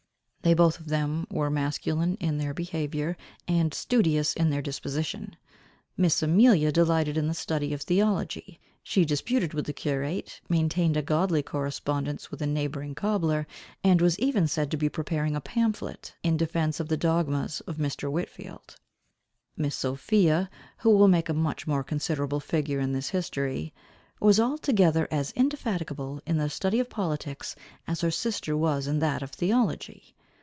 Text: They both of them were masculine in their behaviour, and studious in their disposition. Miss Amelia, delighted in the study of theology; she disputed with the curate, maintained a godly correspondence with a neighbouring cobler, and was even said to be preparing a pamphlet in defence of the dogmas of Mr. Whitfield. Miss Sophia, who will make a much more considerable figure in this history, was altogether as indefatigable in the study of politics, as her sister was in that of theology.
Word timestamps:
They 0.43 0.55
both 0.55 0.79
of 0.79 0.87
them 0.87 1.27
were 1.29 1.51
masculine 1.51 2.15
in 2.15 2.39
their 2.39 2.51
behaviour, 2.55 3.15
and 3.47 3.71
studious 3.75 4.33
in 4.33 4.49
their 4.49 4.63
disposition. 4.63 5.37
Miss 5.95 6.23
Amelia, 6.23 6.71
delighted 6.71 7.15
in 7.15 7.27
the 7.27 7.35
study 7.35 7.75
of 7.75 7.83
theology; 7.83 8.59
she 8.81 9.05
disputed 9.05 9.53
with 9.53 9.65
the 9.67 9.71
curate, 9.71 10.41
maintained 10.49 10.97
a 10.97 11.03
godly 11.03 11.43
correspondence 11.43 12.31
with 12.31 12.41
a 12.41 12.47
neighbouring 12.47 12.95
cobler, 12.95 13.45
and 13.83 14.01
was 14.01 14.17
even 14.17 14.47
said 14.47 14.71
to 14.71 14.77
be 14.77 14.89
preparing 14.89 15.35
a 15.35 15.41
pamphlet 15.41 16.15
in 16.23 16.37
defence 16.37 16.79
of 16.79 16.87
the 16.87 16.97
dogmas 16.97 17.61
of 17.67 17.77
Mr. 17.77 18.11
Whitfield. 18.11 18.77
Miss 19.55 19.75
Sophia, 19.75 20.49
who 20.79 20.89
will 20.89 21.07
make 21.07 21.29
a 21.29 21.35
much 21.35 21.67
more 21.67 21.83
considerable 21.83 22.39
figure 22.39 22.79
in 22.79 22.93
this 22.93 23.09
history, 23.11 23.75
was 24.19 24.39
altogether 24.39 25.07
as 25.11 25.29
indefatigable 25.33 26.19
in 26.25 26.37
the 26.37 26.49
study 26.49 26.79
of 26.79 26.89
politics, 26.89 27.55
as 27.85 28.01
her 28.01 28.09
sister 28.09 28.57
was 28.57 28.87
in 28.87 28.97
that 28.97 29.21
of 29.21 29.29
theology. 29.29 30.15